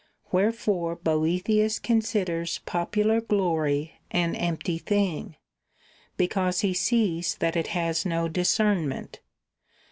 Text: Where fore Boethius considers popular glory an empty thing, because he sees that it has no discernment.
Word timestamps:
Where 0.31 0.51
fore 0.51 0.95
Boethius 0.95 1.77
considers 1.77 2.57
popular 2.65 3.21
glory 3.21 3.99
an 4.09 4.33
empty 4.33 4.79
thing, 4.79 5.35
because 6.17 6.61
he 6.61 6.73
sees 6.73 7.35
that 7.35 7.55
it 7.55 7.67
has 7.67 8.03
no 8.03 8.27
discernment. 8.27 9.19